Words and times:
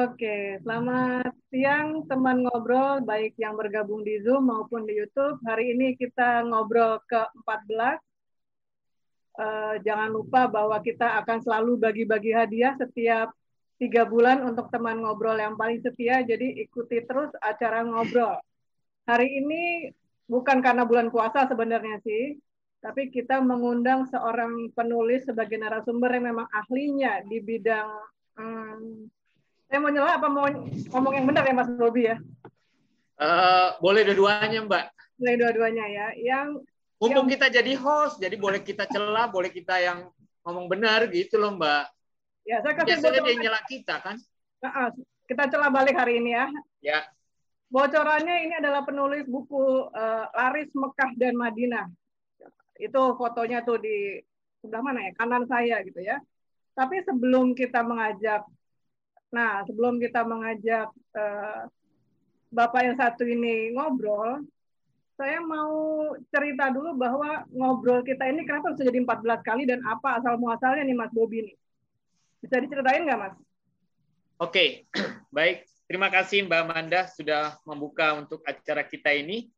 Oke, 0.00 0.56
selamat 0.64 1.28
siang 1.52 2.08
teman 2.08 2.40
ngobrol 2.40 3.04
baik 3.04 3.36
yang 3.36 3.52
bergabung 3.52 4.00
di 4.00 4.16
Zoom 4.24 4.48
maupun 4.48 4.88
di 4.88 4.96
YouTube. 4.96 5.36
Hari 5.44 5.76
ini 5.76 5.92
kita 5.92 6.40
ngobrol 6.48 7.04
ke-14. 7.04 8.00
Uh, 9.36 9.76
jangan 9.84 10.08
lupa 10.08 10.48
bahwa 10.48 10.80
kita 10.80 11.20
akan 11.20 11.44
selalu 11.44 11.76
bagi-bagi 11.76 12.32
hadiah 12.32 12.72
setiap 12.80 13.36
tiga 13.76 14.08
bulan 14.08 14.40
untuk 14.40 14.72
teman 14.72 15.04
ngobrol 15.04 15.36
yang 15.36 15.60
paling 15.60 15.84
setia. 15.84 16.24
Jadi 16.24 16.64
ikuti 16.64 17.04
terus 17.04 17.28
acara 17.36 17.84
ngobrol. 17.84 18.40
Hari 19.04 19.28
ini 19.28 19.92
bukan 20.24 20.64
karena 20.64 20.88
bulan 20.88 21.12
puasa 21.12 21.44
sebenarnya 21.44 22.00
sih, 22.00 22.40
tapi 22.80 23.12
kita 23.12 23.44
mengundang 23.44 24.08
seorang 24.08 24.72
penulis 24.72 25.28
sebagai 25.28 25.60
narasumber 25.60 26.08
yang 26.16 26.32
memang 26.32 26.48
ahlinya 26.56 27.20
di 27.28 27.36
bidang 27.44 27.90
hmm, 28.40 29.19
saya 29.70 29.78
mau 29.78 29.90
nyela 29.94 30.18
apa 30.18 30.26
mau 30.26 30.50
ngomong 30.90 31.12
yang 31.14 31.26
benar 31.30 31.46
ya 31.46 31.54
Mas 31.54 31.70
Bobi 31.70 32.10
ya? 32.10 32.18
Uh, 33.14 33.78
boleh 33.78 34.02
dua-duanya 34.02 34.66
Mbak. 34.66 34.84
Boleh 35.14 35.34
dua-duanya 35.38 35.86
ya. 35.86 36.06
Yang 36.18 36.66
Mumpung 36.98 37.30
yang... 37.30 37.32
kita 37.38 37.46
jadi 37.54 37.72
host, 37.78 38.18
jadi 38.18 38.34
boleh 38.34 38.60
kita 38.66 38.90
celah, 38.90 39.30
boleh 39.30 39.48
kita 39.54 39.78
yang 39.78 40.10
ngomong 40.42 40.66
benar 40.66 41.06
gitu 41.14 41.38
loh 41.38 41.54
Mbak. 41.54 41.86
Ya, 42.42 42.58
saya 42.66 42.74
kasih 42.82 42.98
Biasanya 42.98 43.20
dia 43.22 43.36
nyela 43.38 43.60
kita 43.62 43.94
kan? 44.02 44.18
Nah, 44.58 44.90
kita 45.30 45.46
celah 45.46 45.70
balik 45.70 45.94
hari 45.94 46.18
ini 46.18 46.34
ya. 46.34 46.50
Ya. 46.82 47.00
Bocorannya 47.70 48.50
ini 48.50 48.58
adalah 48.58 48.82
penulis 48.82 49.22
buku 49.30 49.86
uh, 49.86 50.26
Laris 50.34 50.66
Mekah 50.74 51.14
dan 51.14 51.38
Madinah. 51.38 51.86
Itu 52.74 53.14
fotonya 53.14 53.62
tuh 53.62 53.78
di 53.78 54.18
sebelah 54.58 54.82
mana 54.82 55.06
ya? 55.06 55.14
Kanan 55.14 55.46
saya 55.46 55.78
gitu 55.86 56.02
ya. 56.02 56.18
Tapi 56.74 57.06
sebelum 57.06 57.54
kita 57.54 57.86
mengajak 57.86 58.42
Nah, 59.30 59.62
sebelum 59.66 60.02
kita 60.02 60.26
mengajak 60.26 60.90
uh, 61.14 61.70
Bapak 62.50 62.82
yang 62.82 62.96
satu 62.98 63.22
ini 63.22 63.70
ngobrol, 63.78 64.42
saya 65.14 65.38
mau 65.38 66.10
cerita 66.34 66.72
dulu 66.74 66.98
bahwa 66.98 67.46
ngobrol 67.54 68.02
kita 68.02 68.26
ini 68.26 68.42
kenapa 68.42 68.74
bisa 68.74 68.88
jadi 68.90 68.98
14 69.06 69.46
kali 69.46 69.62
dan 69.70 69.84
apa 69.86 70.18
asal 70.18 70.34
muasalnya 70.34 70.82
nih 70.82 70.96
Mas 70.98 71.14
Bobi 71.14 71.46
nih. 71.46 71.56
Bisa 72.42 72.58
diceritain 72.58 73.06
nggak 73.06 73.20
Mas? 73.20 73.34
Oke, 74.40 74.88
baik. 75.36 75.68
Terima 75.86 76.10
kasih 76.10 76.46
Mbak 76.46 76.60
Amanda 76.66 77.00
sudah 77.10 77.58
membuka 77.62 78.18
untuk 78.18 78.42
acara 78.42 78.82
kita 78.82 79.14
ini. 79.14 79.50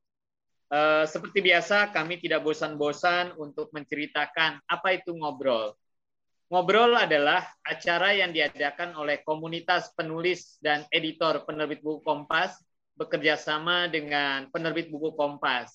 Uh, 0.72 1.04
seperti 1.04 1.44
biasa, 1.44 1.92
kami 1.92 2.16
tidak 2.16 2.40
bosan-bosan 2.40 3.36
untuk 3.36 3.68
menceritakan 3.76 4.60
apa 4.64 4.88
itu 4.96 5.12
ngobrol. 5.12 5.76
Ngobrol 6.52 7.00
adalah 7.00 7.48
acara 7.64 8.12
yang 8.12 8.28
diadakan 8.28 8.92
oleh 9.00 9.24
komunitas 9.24 9.88
penulis 9.96 10.60
dan 10.60 10.84
editor 10.92 11.48
penerbit 11.48 11.80
buku 11.80 12.04
Kompas 12.04 12.60
bekerja 12.92 13.40
sama 13.40 13.88
dengan 13.88 14.52
penerbit 14.52 14.92
buku 14.92 15.16
Kompas. 15.16 15.72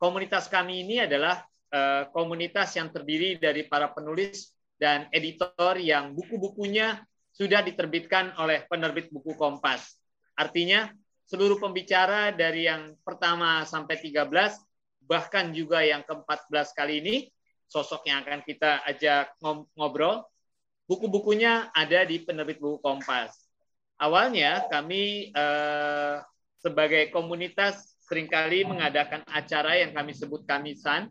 Komunitas 0.00 0.48
kami 0.48 0.80
ini 0.88 1.04
adalah 1.04 1.44
eh, 1.68 2.08
komunitas 2.08 2.72
yang 2.80 2.88
terdiri 2.88 3.36
dari 3.36 3.68
para 3.68 3.92
penulis 3.92 4.48
dan 4.80 5.12
editor 5.12 5.76
yang 5.76 6.16
buku-bukunya 6.16 7.04
sudah 7.36 7.60
diterbitkan 7.60 8.32
oleh 8.40 8.64
penerbit 8.64 9.12
buku 9.12 9.36
Kompas. 9.36 10.00
Artinya, 10.40 10.88
seluruh 11.28 11.60
pembicara 11.60 12.32
dari 12.32 12.64
yang 12.64 12.96
pertama 13.04 13.68
sampai 13.68 14.00
13, 14.00 14.24
bahkan 15.04 15.52
juga 15.52 15.84
yang 15.84 16.00
ke-14 16.08 16.68
kali 16.72 16.94
ini, 17.04 17.16
sosok 17.70 18.10
yang 18.10 18.26
akan 18.26 18.42
kita 18.42 18.82
ajak 18.90 19.38
ngobrol. 19.78 20.26
Buku-bukunya 20.90 21.70
ada 21.70 22.02
di 22.02 22.18
penerbit 22.18 22.58
buku 22.58 22.82
Kompas. 22.82 23.46
Awalnya 24.02 24.66
kami 24.66 25.30
eh, 25.30 26.16
sebagai 26.58 27.14
komunitas 27.14 27.94
sering 28.10 28.26
kali 28.26 28.66
mengadakan 28.66 29.22
acara 29.30 29.78
yang 29.78 29.94
kami 29.94 30.10
sebut 30.10 30.42
kamisan, 30.42 31.06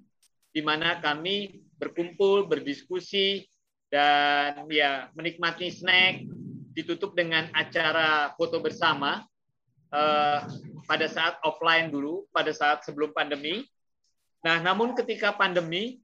di 0.52 0.60
mana 0.60 1.00
kami 1.00 1.64
berkumpul, 1.80 2.44
berdiskusi, 2.44 3.48
dan 3.88 4.68
ya 4.68 5.08
menikmati 5.16 5.72
snack, 5.72 6.28
ditutup 6.76 7.16
dengan 7.16 7.48
acara 7.56 8.36
foto 8.36 8.60
bersama 8.60 9.24
eh, 9.96 10.40
pada 10.84 11.08
saat 11.08 11.40
offline 11.48 11.88
dulu, 11.88 12.28
pada 12.36 12.52
saat 12.52 12.84
sebelum 12.84 13.16
pandemi. 13.16 13.64
Nah, 14.44 14.60
namun 14.60 14.92
ketika 14.92 15.32
pandemi, 15.32 16.04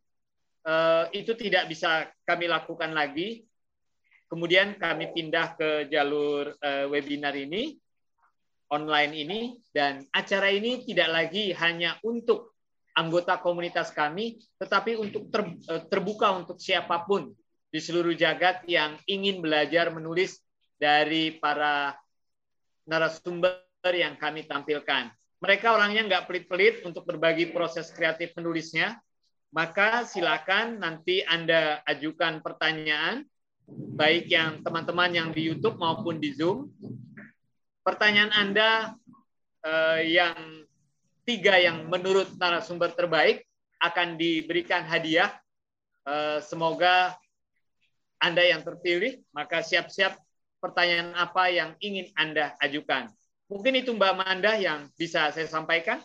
Eh, 0.66 1.06
itu 1.22 1.38
tidak 1.38 1.70
bisa 1.70 2.10
kami 2.26 2.50
lakukan 2.50 2.90
lagi. 2.90 3.46
Kemudian 4.26 4.82
kami 4.82 5.14
pindah 5.14 5.54
ke 5.54 5.70
jalur 5.94 6.58
eh, 6.58 6.90
webinar 6.90 7.38
ini, 7.38 7.78
online 8.74 9.14
ini, 9.14 9.40
dan 9.70 10.02
acara 10.10 10.50
ini 10.50 10.82
tidak 10.82 11.14
lagi 11.14 11.54
hanya 11.54 12.02
untuk 12.02 12.58
anggota 12.98 13.38
komunitas 13.38 13.94
kami, 13.94 14.42
tetapi 14.58 14.98
untuk 14.98 15.30
eh, 15.70 15.86
terbuka 15.86 16.34
untuk 16.34 16.58
siapa 16.58 17.06
pun 17.06 17.30
di 17.70 17.78
seluruh 17.78 18.18
jagat 18.18 18.66
yang 18.66 18.98
ingin 19.06 19.46
belajar 19.46 19.94
menulis 19.94 20.42
dari 20.82 21.38
para 21.38 21.94
narasumber 22.90 23.62
yang 23.94 24.18
kami 24.18 24.50
tampilkan. 24.50 25.14
Mereka 25.46 25.78
orangnya 25.78 26.02
nggak 26.10 26.26
pelit-pelit 26.26 26.82
untuk 26.90 27.06
berbagi 27.06 27.54
proses 27.54 27.94
kreatif 27.94 28.34
menulisnya, 28.34 28.98
maka 29.56 30.04
silakan 30.04 30.84
nanti 30.84 31.24
Anda 31.24 31.80
ajukan 31.88 32.44
pertanyaan, 32.44 33.24
baik 33.96 34.28
yang 34.28 34.60
teman-teman 34.60 35.16
yang 35.16 35.30
di 35.32 35.48
YouTube 35.48 35.80
maupun 35.80 36.20
di 36.20 36.36
Zoom. 36.36 36.76
Pertanyaan 37.88 38.36
Anda 38.36 39.00
eh, 39.64 40.12
yang 40.12 40.68
tiga 41.24 41.56
yang 41.56 41.88
menurut 41.88 42.36
narasumber 42.36 42.92
terbaik 43.00 43.48
akan 43.80 44.20
diberikan 44.20 44.84
hadiah. 44.84 45.32
Eh, 46.04 46.44
semoga 46.44 47.16
Anda 48.20 48.44
yang 48.44 48.60
terpilih, 48.60 49.24
maka 49.32 49.64
siap-siap 49.64 50.20
pertanyaan 50.60 51.16
apa 51.16 51.48
yang 51.48 51.80
ingin 51.80 52.12
Anda 52.20 52.60
ajukan. 52.60 53.08
Mungkin 53.48 53.80
itu 53.80 53.96
Mbak 53.96 54.12
Amanda 54.20 54.60
yang 54.60 54.92
bisa 55.00 55.32
saya 55.32 55.48
sampaikan. 55.48 56.04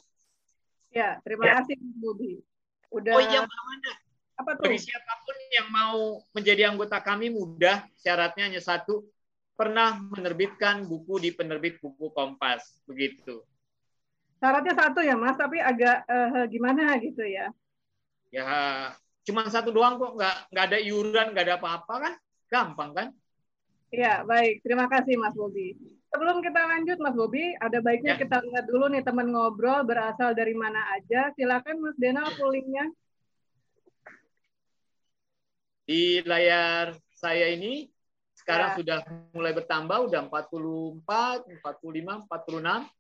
Ya, 0.95 1.19
terima 1.27 1.51
ya. 1.51 1.67
kasih 1.67 1.75
Budi. 1.99 2.47
Udah. 2.91 3.15
Oh 3.17 3.23
iya, 3.23 3.39
Mbak 3.47 3.59
Amanda. 3.63 3.93
Apa 4.41 4.51
tuh? 4.57 4.65
Bagi 4.67 4.81
siapa 4.83 5.13
pun 5.23 5.37
yang 5.53 5.69
mau 5.69 6.25
menjadi 6.33 6.73
anggota 6.73 6.99
kami 6.99 7.29
mudah, 7.31 7.87
syaratnya 8.01 8.51
hanya 8.51 8.63
satu, 8.63 9.05
pernah 9.55 10.01
menerbitkan 10.01 10.89
buku 10.89 11.21
di 11.21 11.31
penerbit 11.37 11.79
buku 11.79 12.09
Kompas, 12.11 12.81
begitu. 12.89 13.45
Syaratnya 14.41 14.73
satu 14.73 15.05
ya, 15.05 15.15
Mas, 15.21 15.37
tapi 15.37 15.61
agak 15.61 16.09
uh, 16.09 16.49
gimana 16.49 16.97
gitu 16.97 17.21
ya? 17.21 17.53
Ya, 18.33 18.49
cuma 19.29 19.45
satu 19.53 19.69
doang 19.69 20.01
kok, 20.01 20.17
nggak 20.17 20.37
nggak 20.49 20.65
ada 20.73 20.79
iuran, 20.81 21.27
nggak 21.37 21.45
ada 21.45 21.57
apa-apa 21.61 21.95
kan? 22.01 22.15
Gampang 22.49 22.91
kan? 22.97 23.09
Ya, 23.93 24.25
baik. 24.25 24.65
Terima 24.65 24.89
kasih, 24.89 25.21
Mas 25.21 25.37
Bobi. 25.37 25.77
Sebelum 26.11 26.43
kita 26.43 26.67
lanjut, 26.67 26.99
Mas 26.99 27.15
Bobi, 27.15 27.55
ada 27.63 27.79
baiknya 27.79 28.19
ya. 28.19 28.21
kita 28.27 28.43
lihat 28.43 28.67
dulu 28.67 28.91
nih 28.91 29.07
teman 29.07 29.31
ngobrol 29.31 29.87
berasal 29.87 30.35
dari 30.35 30.59
mana 30.59 30.83
aja. 30.99 31.31
Silakan 31.39 31.79
Mas 31.79 31.95
Denal 32.03 32.27
pollingnya. 32.35 32.91
Di 35.87 36.19
layar 36.27 36.99
saya 37.15 37.55
ini 37.55 37.87
sekarang 38.35 38.75
ya. 38.75 38.77
sudah 38.83 38.99
mulai 39.31 39.55
bertambah, 39.55 40.11
udah 40.11 40.27
44, 40.27 41.47
45, 41.63 42.27
46. 42.27 42.91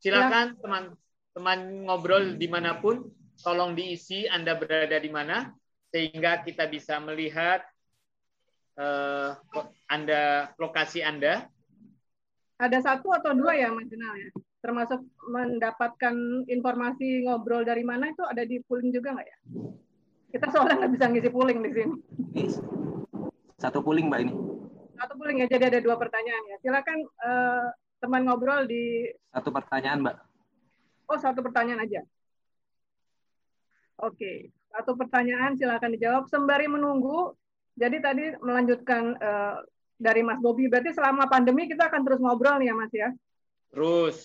Silakan 0.00 0.46
teman-teman 0.56 1.58
ya. 1.60 1.76
ngobrol 1.84 2.24
di 2.40 2.48
mana 2.48 2.80
pun, 2.80 3.12
tolong 3.44 3.76
diisi 3.76 4.24
Anda 4.24 4.56
berada 4.56 4.96
di 4.96 5.12
mana, 5.12 5.52
sehingga 5.92 6.40
kita 6.48 6.64
bisa 6.64 6.96
melihat 6.96 7.60
uh, 8.80 9.36
Anda 9.84 10.48
lokasi 10.56 11.04
Anda 11.04 11.44
ada 12.58 12.78
satu 12.82 13.14
atau 13.14 13.32
dua 13.38 13.54
ya 13.54 13.70
Mas 13.70 13.86
Jenal 13.86 14.14
ya? 14.18 14.30
Termasuk 14.58 15.00
mendapatkan 15.30 16.14
informasi 16.50 17.22
ngobrol 17.22 17.62
dari 17.62 17.86
mana 17.86 18.10
itu 18.10 18.26
ada 18.26 18.42
di 18.42 18.58
pooling 18.66 18.90
juga 18.90 19.14
nggak 19.14 19.28
ya? 19.30 19.38
Kita 20.34 20.46
soalnya 20.50 20.82
nggak 20.82 20.92
bisa 20.98 21.04
ngisi 21.08 21.30
pooling 21.30 21.58
di 21.62 21.70
sini. 21.70 21.94
Satu 23.56 23.78
pooling 23.80 24.10
Mbak 24.10 24.20
ini. 24.26 24.32
Satu 24.98 25.14
pooling 25.14 25.38
ya, 25.40 25.46
jadi 25.46 25.70
ada 25.70 25.80
dua 25.80 25.94
pertanyaan 25.94 26.42
ya. 26.50 26.56
Silakan 26.58 26.98
uh, 27.22 27.70
teman 28.02 28.26
ngobrol 28.26 28.66
di... 28.66 29.06
Satu 29.30 29.54
pertanyaan 29.54 30.02
Mbak. 30.02 30.16
Oh, 31.08 31.18
satu 31.18 31.40
pertanyaan 31.40 31.86
aja. 31.86 32.02
Oke, 34.02 34.50
satu 34.74 34.98
pertanyaan 34.98 35.54
silakan 35.54 35.94
dijawab. 35.94 36.26
Sembari 36.26 36.66
menunggu, 36.66 37.34
jadi 37.78 38.02
tadi 38.02 38.34
melanjutkan 38.42 39.14
uh, 39.18 39.62
dari 39.98 40.22
Mas 40.22 40.38
Bobi. 40.38 40.70
Berarti 40.70 40.94
selama 40.94 41.26
pandemi 41.26 41.66
kita 41.66 41.90
akan 41.90 42.02
terus 42.06 42.22
ngobrol 42.22 42.56
nih 42.62 42.70
ya 42.70 42.74
Mas 42.78 42.92
ya? 42.94 43.08
Terus. 43.74 44.16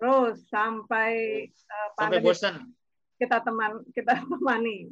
Terus 0.00 0.36
sampai 0.48 1.12
uh, 1.50 1.88
sampai 1.98 2.22
bosan. 2.22 2.54
Kita 3.20 3.42
teman 3.44 3.84
kita 3.92 4.16
temani. 4.30 4.88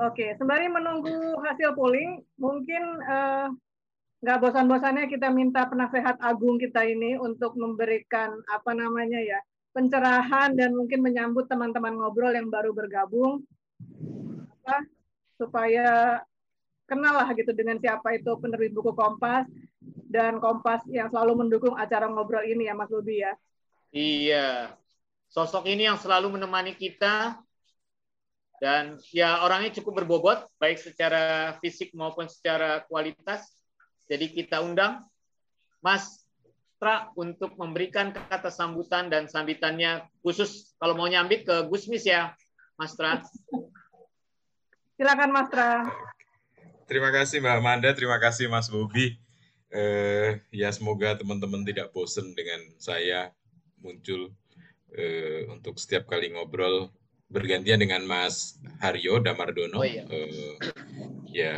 Oke, 0.00 0.32
sembari 0.40 0.72
menunggu 0.72 1.36
hasil 1.44 1.76
polling, 1.76 2.24
mungkin 2.40 2.80
uh, 3.04 3.52
nggak 4.24 4.40
bosan-bosannya 4.40 5.10
kita 5.10 5.28
minta 5.28 5.68
penasehat 5.68 6.16
agung 6.22 6.56
kita 6.56 6.80
ini 6.86 7.18
untuk 7.18 7.58
memberikan 7.58 8.32
apa 8.48 8.72
namanya 8.72 9.20
ya 9.20 9.36
pencerahan 9.74 10.54
dan 10.54 10.72
mungkin 10.72 11.02
menyambut 11.02 11.50
teman-teman 11.50 11.98
ngobrol 11.98 12.32
yang 12.32 12.48
baru 12.48 12.70
bergabung 12.72 13.44
apa, 14.62 14.86
supaya 15.36 15.88
kenal 16.92 17.16
lah 17.16 17.28
gitu 17.32 17.56
dengan 17.56 17.80
siapa 17.80 18.12
itu 18.12 18.36
penerbit 18.36 18.76
buku 18.76 18.92
Kompas 18.92 19.48
dan 20.12 20.36
Kompas 20.36 20.84
yang 20.92 21.08
selalu 21.08 21.48
mendukung 21.48 21.72
acara 21.72 22.04
ngobrol 22.04 22.44
ini 22.44 22.68
ya 22.68 22.76
Mas 22.76 22.92
Bobi 22.92 23.24
ya. 23.24 23.32
Iya, 23.92 24.76
sosok 25.32 25.64
ini 25.64 25.88
yang 25.88 25.96
selalu 25.96 26.36
menemani 26.36 26.76
kita 26.76 27.40
dan 28.60 29.00
ya 29.08 29.40
orangnya 29.40 29.72
cukup 29.80 30.04
berbobot 30.04 30.44
baik 30.60 30.76
secara 30.76 31.56
fisik 31.58 31.96
maupun 31.96 32.30
secara 32.30 32.84
kualitas 32.86 33.50
jadi 34.06 34.28
kita 34.28 34.60
undang 34.60 35.02
Mas 35.80 36.22
Tra 36.82 37.14
untuk 37.14 37.54
memberikan 37.54 38.10
kata 38.10 38.50
sambutan 38.50 39.06
dan 39.06 39.30
sambitannya 39.30 40.02
khusus 40.18 40.74
kalau 40.82 40.98
mau 40.98 41.06
nyambit 41.06 41.46
ke 41.46 41.62
Gusmis 41.70 42.02
ya, 42.02 42.34
Mas 42.74 42.98
Tra. 42.98 43.22
Silakan 44.98 45.30
Mas 45.30 45.46
Tra. 45.46 45.86
Terima 46.86 47.14
kasih 47.14 47.38
Mbak 47.38 47.56
Amanda, 47.62 47.90
terima 47.94 48.18
kasih 48.18 48.50
Mas 48.50 48.66
Bobi. 48.66 49.14
Eh, 49.72 50.36
ya 50.52 50.68
semoga 50.68 51.16
teman-teman 51.16 51.64
tidak 51.64 51.94
bosan 51.96 52.36
dengan 52.36 52.60
saya 52.76 53.32
muncul 53.80 54.34
eh, 54.92 55.48
untuk 55.48 55.80
setiap 55.80 56.10
kali 56.10 56.28
ngobrol 56.28 56.92
bergantian 57.32 57.80
dengan 57.80 58.04
Mas 58.04 58.60
Haryo 58.84 59.22
Damardono. 59.24 59.80
Oh, 59.80 59.86
iya. 59.86 60.04
eh, 60.04 60.54
ya 61.32 61.54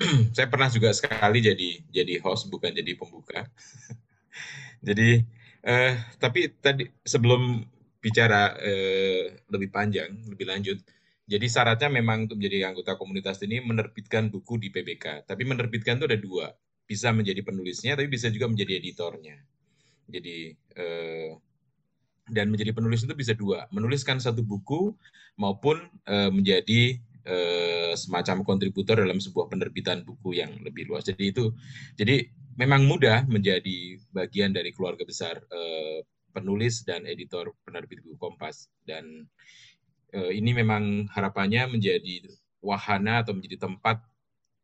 saya 0.36 0.46
pernah 0.52 0.68
juga 0.68 0.92
sekali 0.92 1.40
jadi 1.40 1.70
jadi 1.88 2.20
host 2.20 2.52
bukan 2.52 2.74
jadi 2.74 2.92
pembuka. 2.98 3.48
jadi 4.86 5.24
eh, 5.64 5.92
tapi 6.20 6.52
tadi 6.60 6.90
sebelum 7.00 7.64
bicara 8.04 8.56
eh, 8.60 9.40
lebih 9.48 9.72
panjang, 9.72 10.12
lebih 10.28 10.44
lanjut, 10.44 10.78
jadi 11.30 11.46
syaratnya 11.46 11.86
memang 12.02 12.26
untuk 12.26 12.42
menjadi 12.42 12.74
anggota 12.74 12.98
komunitas 12.98 13.38
ini 13.46 13.62
menerbitkan 13.62 14.34
buku 14.34 14.58
di 14.58 14.68
PBK. 14.74 15.30
Tapi 15.30 15.42
menerbitkan 15.46 16.02
itu 16.02 16.10
ada 16.10 16.18
dua, 16.18 16.50
bisa 16.82 17.14
menjadi 17.14 17.46
penulisnya, 17.46 17.94
tapi 17.94 18.10
bisa 18.10 18.26
juga 18.34 18.50
menjadi 18.50 18.82
editornya. 18.82 19.38
Jadi 20.10 20.58
eh, 20.74 21.30
dan 22.26 22.50
menjadi 22.50 22.74
penulis 22.74 23.06
itu 23.06 23.14
bisa 23.14 23.38
dua, 23.38 23.70
menuliskan 23.70 24.18
satu 24.18 24.42
buku 24.42 24.90
maupun 25.38 25.86
eh, 26.10 26.30
menjadi 26.34 26.98
Eh, 27.20 27.92
semacam 28.00 28.40
kontributor 28.48 28.96
dalam 28.96 29.20
sebuah 29.20 29.52
penerbitan 29.52 30.08
buku 30.08 30.40
yang 30.40 30.56
lebih 30.64 30.88
luas. 30.88 31.04
Jadi 31.04 31.28
itu, 31.28 31.52
jadi 31.92 32.24
memang 32.56 32.88
mudah 32.88 33.28
menjadi 33.28 34.00
bagian 34.08 34.56
dari 34.56 34.72
keluarga 34.72 35.04
besar 35.04 35.36
penulis 36.32 36.80
dan 36.86 37.04
editor 37.04 37.52
penerbit 37.60 38.00
buku 38.00 38.16
Kompas. 38.16 38.72
Dan 38.88 39.28
ini 40.12 40.50
memang 40.56 41.06
harapannya 41.10 41.70
menjadi 41.70 42.26
wahana 42.60 43.22
atau 43.24 43.32
menjadi 43.32 43.66
tempat 43.66 44.02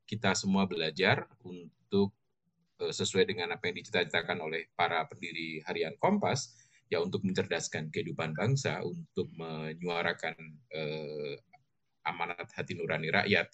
kita 0.06 0.34
semua 0.38 0.66
belajar 0.66 1.26
untuk 1.42 2.14
sesuai 2.76 3.24
dengan 3.24 3.56
apa 3.56 3.68
yang 3.68 3.80
dicita-citakan 3.80 4.38
oleh 4.44 4.68
para 4.76 5.08
pendiri 5.08 5.64
harian 5.64 5.96
Kompas, 5.96 6.52
ya 6.92 7.00
untuk 7.00 7.24
mencerdaskan 7.24 7.88
kehidupan 7.88 8.36
bangsa, 8.36 8.84
untuk 8.84 9.32
menyuarakan 9.34 10.36
eh, 10.70 11.34
amanat 12.06 12.52
hati 12.52 12.76
nurani 12.76 13.08
rakyat. 13.10 13.48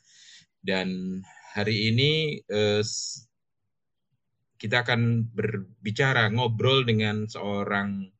Dan 0.58 1.18
hari 1.54 1.94
ini 1.94 2.42
eh, 2.42 2.82
kita 4.58 4.86
akan 4.86 5.30
berbicara, 5.30 6.30
ngobrol 6.30 6.86
dengan 6.86 7.26
seorang 7.26 8.10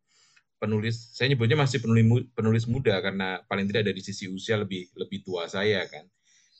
penulis, 0.62 1.10
saya 1.10 1.34
nyebutnya 1.34 1.58
masih 1.58 1.82
penulis, 1.82 2.30
penulis 2.38 2.64
muda 2.70 2.94
karena 3.02 3.42
paling 3.50 3.66
tidak 3.66 3.90
dari 3.90 3.98
sisi 3.98 4.30
usia 4.30 4.54
lebih 4.54 4.86
lebih 4.94 5.26
tua 5.26 5.50
saya 5.50 5.82
kan. 5.90 6.06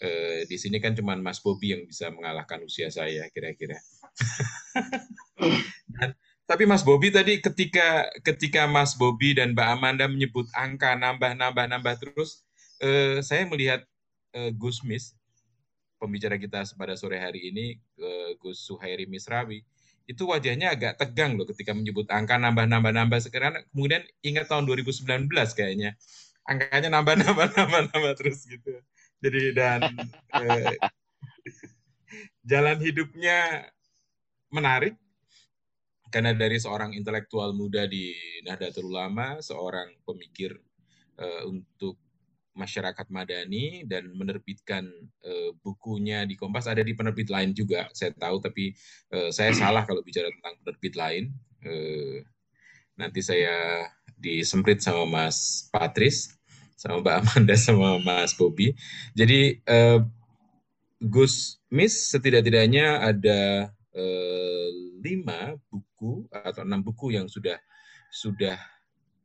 Eh, 0.02 0.42
di 0.50 0.58
sini 0.58 0.82
kan 0.82 0.98
cuma 0.98 1.14
Mas 1.14 1.38
Bobi 1.38 1.78
yang 1.78 1.86
bisa 1.86 2.10
mengalahkan 2.10 2.58
usia 2.66 2.90
saya 2.90 3.30
kira-kira. 3.30 3.78
tapi 6.50 6.66
Mas 6.66 6.82
Bobi 6.82 7.14
tadi 7.14 7.38
ketika 7.38 8.10
ketika 8.26 8.66
Mas 8.66 8.98
Bobi 8.98 9.38
dan 9.38 9.54
Mbak 9.54 9.68
Amanda 9.78 10.10
menyebut 10.10 10.50
angka 10.58 10.98
nambah 10.98 11.38
nambah 11.38 11.70
nambah 11.70 11.94
terus, 12.02 12.42
eh, 12.82 13.22
saya 13.22 13.46
melihat 13.46 13.86
eh, 14.34 14.50
Gus 14.50 14.82
Mis, 14.82 15.14
pembicara 16.02 16.34
kita 16.34 16.66
pada 16.74 16.98
sore 16.98 17.22
hari 17.22 17.54
ini, 17.54 17.78
eh, 17.78 18.34
Gus 18.42 18.66
Suhairi 18.66 19.06
Misrawi, 19.06 19.62
itu 20.12 20.28
wajahnya 20.28 20.76
agak 20.76 21.00
tegang 21.00 21.40
loh 21.40 21.48
ketika 21.48 21.72
menyebut 21.72 22.04
angka 22.12 22.36
nambah-nambah-nambah 22.36 23.20
sekarang. 23.24 23.64
Kemudian 23.72 24.04
ingat 24.20 24.52
tahun 24.52 24.68
2019 24.68 25.32
kayaknya. 25.56 25.96
Angkanya 26.44 26.92
nambah-nambah 27.00 27.46
nambah-nambah 27.56 28.12
terus 28.20 28.44
gitu. 28.44 28.76
Jadi 29.24 29.42
dan 29.56 29.80
eh, 30.44 30.76
jalan 32.44 32.78
hidupnya 32.84 33.68
menarik. 34.52 35.00
Karena 36.12 36.36
dari 36.36 36.60
seorang 36.60 36.92
intelektual 36.92 37.56
muda 37.56 37.88
di 37.88 38.12
Nahdlatul 38.44 38.92
Ulama 38.92 39.40
seorang 39.40 39.96
pemikir 40.04 40.52
eh, 41.16 41.42
untuk 41.48 41.96
masyarakat 42.52 43.06
madani 43.08 43.84
dan 43.88 44.12
menerbitkan 44.12 44.84
uh, 45.24 45.50
bukunya 45.64 46.28
di 46.28 46.36
Kompas. 46.36 46.68
Ada 46.68 46.84
di 46.84 46.92
penerbit 46.92 47.32
lain 47.32 47.56
juga 47.56 47.88
saya 47.96 48.12
tahu 48.12 48.40
tapi 48.44 48.76
uh, 49.12 49.32
saya 49.32 49.52
salah 49.62 49.84
kalau 49.88 50.04
bicara 50.04 50.28
tentang 50.28 50.54
penerbit 50.60 50.94
lain. 50.96 51.24
Uh, 51.62 52.20
nanti 52.96 53.24
saya 53.24 53.88
disemprit 54.20 54.84
sama 54.84 55.08
Mas 55.08 55.66
Patris 55.72 56.36
sama 56.76 57.00
Mbak 57.00 57.16
Amanda 57.22 57.56
sama 57.66 57.88
Mas 58.02 58.36
Bobi. 58.36 58.74
Jadi 59.16 59.62
uh, 59.66 60.02
Gus 61.02 61.58
Miss 61.72 62.14
setidak-tidaknya 62.14 63.02
ada 63.02 63.72
uh, 63.96 64.68
lima 65.02 65.58
buku 65.66 66.30
atau 66.30 66.62
enam 66.62 66.84
buku 66.84 67.14
yang 67.16 67.26
sudah 67.26 67.58
sudah 68.12 68.54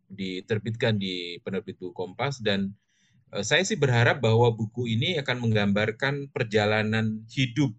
diterbitkan 0.07 0.95
di 0.95 1.37
penerbit 1.43 1.75
buku 1.77 1.91
Kompas 1.91 2.39
dan 2.39 2.71
saya 3.43 3.63
sih 3.67 3.75
berharap 3.75 4.23
bahwa 4.23 4.47
buku 4.55 4.87
ini 4.87 5.19
akan 5.19 5.43
menggambarkan 5.43 6.31
perjalanan 6.31 7.27
hidup 7.27 7.75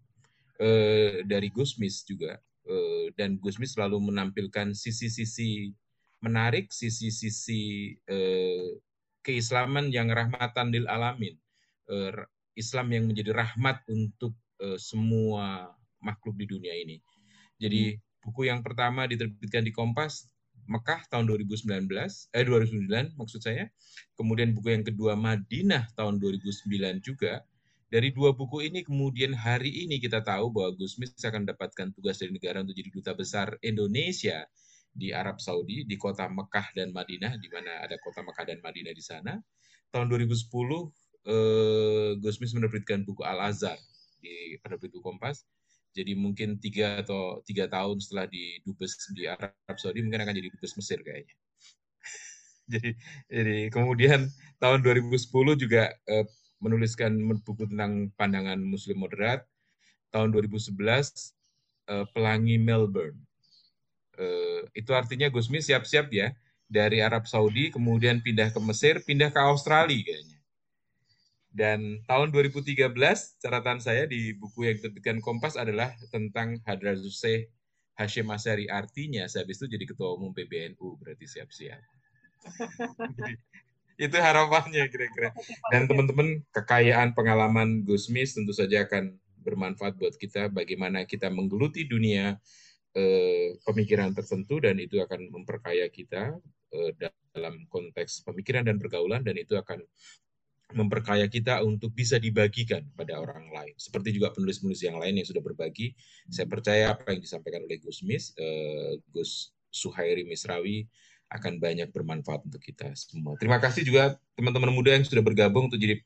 eh, 0.60 1.24
dari 1.24 1.48
Gusmis 1.48 2.04
juga. 2.04 2.36
Eh, 2.68 3.16
dan 3.16 3.40
Gusmis 3.40 3.72
selalu 3.72 4.12
menampilkan 4.12 4.76
sisi-sisi 4.76 5.72
menarik, 6.20 6.68
sisi-sisi 6.68 7.94
eh, 8.04 8.68
keislaman 9.24 9.88
yang 9.88 10.12
rahmatan 10.12 10.68
lil 10.68 10.84
alamin. 10.84 11.32
Eh, 11.88 12.12
Islam 12.58 12.90
yang 12.92 13.04
menjadi 13.08 13.32
rahmat 13.32 13.86
untuk 13.88 14.36
eh, 14.60 14.76
semua 14.76 15.72
makhluk 16.04 16.36
di 16.36 16.46
dunia 16.46 16.74
ini. 16.76 17.00
Jadi 17.56 17.96
buku 18.20 18.52
yang 18.52 18.60
pertama 18.60 19.08
diterbitkan 19.08 19.64
di 19.64 19.72
Kompas 19.72 20.28
Mekah 20.68 21.08
tahun 21.08 21.24
2019, 21.26 21.88
eh 22.36 22.44
2009 22.44 23.16
maksud 23.16 23.40
saya. 23.40 23.72
Kemudian 24.14 24.52
buku 24.52 24.76
yang 24.76 24.84
kedua 24.84 25.16
Madinah 25.16 25.88
tahun 25.96 26.20
2009 26.20 27.00
juga. 27.00 27.42
Dari 27.88 28.12
dua 28.12 28.36
buku 28.36 28.68
ini 28.68 28.84
kemudian 28.84 29.32
hari 29.32 29.88
ini 29.88 29.96
kita 29.96 30.20
tahu 30.20 30.52
bahwa 30.52 30.76
Gusmis 30.76 31.16
akan 31.24 31.48
mendapatkan 31.48 31.88
tugas 31.96 32.20
dari 32.20 32.36
negara 32.36 32.60
untuk 32.60 32.76
jadi 32.76 32.92
duta 32.92 33.16
besar 33.16 33.56
Indonesia 33.64 34.44
di 34.92 35.08
Arab 35.16 35.40
Saudi, 35.40 35.88
di 35.88 35.96
kota 35.96 36.28
Mekah 36.28 36.76
dan 36.76 36.92
Madinah, 36.92 37.40
di 37.40 37.48
mana 37.48 37.80
ada 37.80 37.96
kota 37.96 38.20
Mekah 38.20 38.44
dan 38.44 38.60
Madinah 38.60 38.92
di 38.92 39.00
sana. 39.00 39.40
Tahun 39.88 40.04
2010, 40.04 40.92
eh, 41.24 42.12
Gusmis 42.20 42.52
menerbitkan 42.52 43.08
buku 43.08 43.24
Al-Azhar 43.24 43.80
di 44.20 44.60
penerbit 44.60 44.92
buku 44.92 45.08
Kompas 45.08 45.48
jadi 45.98 46.12
mungkin 46.14 46.62
tiga 46.62 47.02
atau 47.02 47.42
tiga 47.42 47.66
tahun 47.66 47.98
setelah 47.98 48.30
di 48.30 48.62
dubes 48.62 48.94
di 49.10 49.26
Arab 49.26 49.74
Saudi 49.74 50.06
mungkin 50.06 50.22
akan 50.22 50.34
jadi 50.38 50.48
dubes 50.54 50.78
Mesir 50.78 51.02
kayaknya. 51.02 51.34
jadi 52.72 52.90
jadi 53.26 53.58
kemudian 53.74 54.30
tahun 54.62 54.86
2010 54.86 55.18
juga 55.58 55.90
eh, 56.06 56.26
menuliskan 56.62 57.18
buku 57.42 57.66
tentang 57.66 58.14
pandangan 58.14 58.62
Muslim 58.62 59.02
moderat. 59.02 59.42
Tahun 60.14 60.30
2011 60.30 60.78
eh, 60.78 62.06
Pelangi 62.14 62.56
Melbourne. 62.62 63.18
Eh, 64.14 64.62
itu 64.78 64.94
artinya 64.94 65.26
Gusmi 65.26 65.58
siap-siap 65.58 66.08
ya 66.14 66.30
dari 66.70 67.02
Arab 67.02 67.26
Saudi 67.26 67.74
kemudian 67.74 68.22
pindah 68.22 68.54
ke 68.54 68.60
Mesir, 68.62 69.02
pindah 69.02 69.34
ke 69.34 69.40
Australia 69.42 69.98
kayaknya 70.04 70.37
dan 71.58 72.06
tahun 72.06 72.30
2013, 72.30 72.94
catatan 73.42 73.82
saya 73.82 74.06
di 74.06 74.30
buku 74.38 74.70
yang 74.70 74.78
diterbitkan 74.78 75.18
Kompas 75.18 75.58
adalah 75.58 75.90
tentang 76.14 76.62
Hadrazuseh 76.62 77.50
Hashim 77.98 78.30
Asyari. 78.30 78.70
Artinya, 78.70 79.26
saya 79.26 79.42
habis 79.42 79.58
itu 79.58 79.66
jadi 79.66 79.82
ketua 79.82 80.14
umum 80.14 80.30
PBNU, 80.30 81.02
berarti 81.02 81.26
siap-siap. 81.26 81.82
itu 84.06 84.14
harapannya 84.14 84.86
kira-kira. 84.86 85.34
Dan 85.74 85.90
teman-teman, 85.90 86.46
kekayaan 86.54 87.18
pengalaman 87.18 87.82
Gusmis 87.82 88.38
tentu 88.38 88.54
saja 88.54 88.86
akan 88.86 89.18
bermanfaat 89.42 89.98
buat 89.98 90.14
kita 90.14 90.54
bagaimana 90.54 91.10
kita 91.10 91.26
menggeluti 91.26 91.90
dunia 91.90 92.38
eh, 92.94 93.58
pemikiran 93.66 94.14
tertentu 94.14 94.62
dan 94.62 94.78
itu 94.78 95.02
akan 95.02 95.34
memperkaya 95.34 95.90
kita 95.90 96.38
eh, 96.70 96.90
dalam 97.34 97.66
konteks 97.66 98.28
pemikiran 98.28 98.68
dan 98.68 98.76
pergaulan 98.76 99.24
dan 99.24 99.34
itu 99.40 99.56
akan 99.56 99.82
memperkaya 100.76 101.24
kita 101.32 101.64
untuk 101.64 101.96
bisa 101.96 102.20
dibagikan 102.20 102.84
pada 102.92 103.16
orang 103.16 103.48
lain. 103.48 103.72
Seperti 103.80 104.12
juga 104.12 104.36
penulis-penulis 104.36 104.84
yang 104.84 105.00
lain 105.00 105.16
yang 105.16 105.24
sudah 105.24 105.40
berbagi, 105.40 105.96
saya 106.28 106.44
percaya 106.44 106.92
apa 106.92 107.16
yang 107.16 107.24
disampaikan 107.24 107.64
oleh 107.64 107.80
Gus 107.80 108.04
Mis, 108.04 108.36
eh, 108.36 109.00
Gus 109.08 109.56
Suhairi 109.72 110.28
Misrawi 110.28 110.84
akan 111.28 111.60
banyak 111.60 111.88
bermanfaat 111.92 112.44
untuk 112.44 112.60
kita 112.60 112.92
semua. 112.96 113.36
Terima 113.40 113.60
kasih 113.60 113.84
juga 113.84 114.16
teman-teman 114.36 114.72
muda 114.72 114.92
yang 114.96 115.04
sudah 115.04 115.24
bergabung 115.24 115.72
untuk 115.72 115.80
jadi 115.80 116.00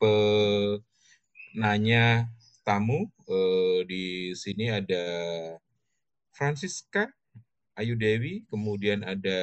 penanya 1.54 2.30
tamu. 2.62 3.10
Eh, 3.26 3.80
di 3.86 4.34
sini 4.38 4.70
ada 4.70 5.04
Francisca 6.34 7.10
Ayu 7.72 7.96
Dewi, 7.96 8.44
kemudian 8.52 9.00
ada 9.00 9.38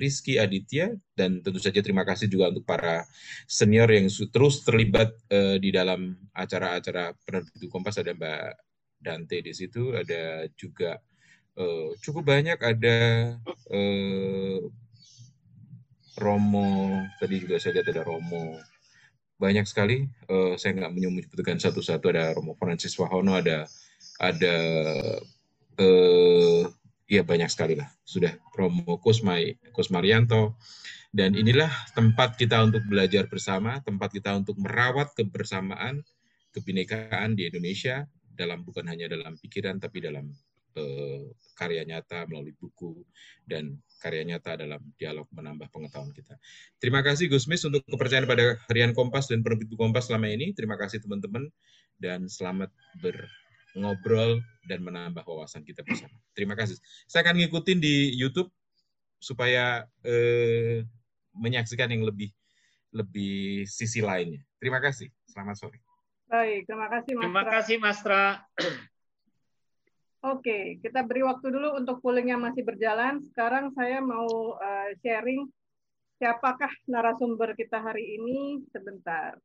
Rizky 0.00 0.40
Aditya, 0.40 0.96
dan 1.12 1.44
tentu 1.44 1.60
saja 1.60 1.84
terima 1.84 2.00
kasih 2.00 2.24
juga 2.24 2.48
untuk 2.48 2.64
para 2.64 3.04
senior 3.44 3.92
yang 3.92 4.08
terus 4.08 4.64
terlibat 4.64 5.12
uh, 5.28 5.60
di 5.60 5.68
dalam 5.68 6.16
acara-acara 6.32 7.12
penerbit 7.28 7.68
Kompas. 7.68 8.00
Ada 8.00 8.16
Mbak 8.16 8.44
Dante 9.04 9.44
di 9.44 9.52
situ, 9.52 9.92
ada 9.92 10.48
juga 10.56 10.96
uh, 11.60 11.92
cukup 12.00 12.32
banyak, 12.32 12.56
ada 12.56 12.96
uh, 13.68 14.60
Romo, 16.18 17.04
tadi 17.20 17.36
juga 17.36 17.60
saya 17.60 17.78
lihat 17.78 17.92
ada 17.92 18.02
Romo, 18.02 18.56
banyak 19.36 19.68
sekali. 19.68 20.08
Uh, 20.24 20.56
saya 20.56 20.72
nggak 20.72 20.92
menyebutkan 20.96 21.60
satu-satu, 21.60 22.16
ada 22.16 22.32
Romo 22.32 22.56
Francis 22.56 22.96
Wahono, 22.96 23.36
ada 23.36 23.68
ada 24.18 24.56
uh, 25.78 26.62
ya 27.08 27.24
banyak 27.24 27.48
sekali 27.48 27.74
lah 27.74 27.88
sudah 28.04 28.36
promo 28.52 29.00
Kusmai 29.00 29.56
Kusmarianto 29.72 30.60
dan 31.08 31.32
inilah 31.32 31.72
tempat 31.96 32.36
kita 32.36 32.60
untuk 32.60 32.84
belajar 32.84 33.24
bersama 33.26 33.80
tempat 33.80 34.12
kita 34.12 34.36
untuk 34.36 34.60
merawat 34.60 35.16
kebersamaan 35.16 36.04
kebinekaan 36.52 37.32
di 37.32 37.48
Indonesia 37.48 38.04
dalam 38.28 38.62
bukan 38.62 38.84
hanya 38.86 39.08
dalam 39.08 39.34
pikiran 39.40 39.80
tapi 39.80 40.04
dalam 40.04 40.28
uh, 40.76 41.24
karya 41.56 41.82
nyata 41.88 42.28
melalui 42.28 42.54
buku 42.54 43.02
dan 43.48 43.80
karya 43.98 44.22
nyata 44.22 44.62
dalam 44.62 44.78
dialog 44.94 45.26
menambah 45.34 45.66
pengetahuan 45.74 46.14
kita. 46.14 46.38
Terima 46.78 47.02
kasih 47.02 47.26
Gusmis 47.26 47.66
untuk 47.66 47.82
kepercayaan 47.88 48.30
pada 48.30 48.62
Harian 48.70 48.94
Kompas 48.94 49.26
dan 49.26 49.42
penerbit 49.42 49.74
Kompas 49.74 50.06
selama 50.06 50.30
ini. 50.30 50.54
Terima 50.54 50.78
kasih 50.78 51.02
teman-teman 51.02 51.50
dan 51.98 52.30
selamat 52.30 52.70
ber 53.02 53.26
ngobrol 53.76 54.40
dan 54.64 54.80
menambah 54.84 55.24
wawasan 55.24 55.64
kita 55.64 55.84
bersama. 55.84 56.16
Terima 56.32 56.56
kasih. 56.56 56.76
Saya 57.04 57.24
akan 57.24 57.40
ngikutin 57.40 57.78
di 57.80 58.14
YouTube 58.16 58.48
supaya 59.18 59.84
eh, 60.06 60.86
menyaksikan 61.34 61.90
yang 61.90 62.06
lebih 62.06 62.30
lebih 62.94 63.68
sisi 63.68 64.00
lainnya. 64.00 64.40
Terima 64.56 64.80
kasih. 64.80 65.12
Selamat 65.28 65.56
sore. 65.60 65.78
Baik, 66.28 66.68
terima 66.68 66.88
kasih 66.92 67.12
Mas. 67.16 67.24
Terima 67.24 67.44
kasih 67.44 67.76
Mas 67.80 67.98
Tra. 68.04 68.26
Oke, 70.18 70.82
kita 70.82 71.06
beri 71.06 71.22
waktu 71.22 71.46
dulu 71.46 71.78
untuk 71.78 72.02
poolingnya 72.02 72.36
masih 72.36 72.66
berjalan. 72.66 73.22
Sekarang 73.32 73.70
saya 73.72 74.02
mau 74.02 74.58
uh, 74.58 74.90
sharing 75.00 75.46
siapakah 76.18 76.70
narasumber 76.90 77.54
kita 77.54 77.78
hari 77.78 78.18
ini 78.18 78.66
sebentar. 78.74 79.38